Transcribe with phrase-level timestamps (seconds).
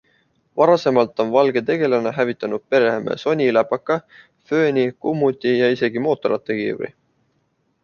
[0.59, 3.99] Varasemalt on valge tegelane hävitanud peremehe Sony läpaka,
[4.53, 6.93] fööni, kummuti ja isegi mootorrattakiivri.